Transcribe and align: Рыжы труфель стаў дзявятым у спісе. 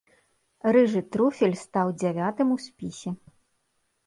Рыжы 0.75 1.01
труфель 1.15 1.53
стаў 1.65 1.93
дзявятым 2.01 2.47
у 2.57 2.59
спісе. 2.65 3.09